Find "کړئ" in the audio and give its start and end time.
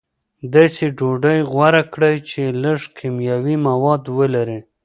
1.93-2.15